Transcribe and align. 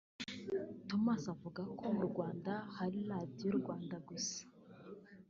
Thomas 0.87 1.23
avuga 1.33 1.61
ko 1.77 1.85
mu 1.95 2.03
Rwanda 2.09 2.51
hari 2.77 2.99
radiyo 3.11 3.47
Rwanda 3.59 3.95
gusa 4.07 4.39